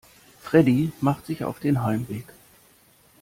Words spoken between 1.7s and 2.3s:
Heimweg.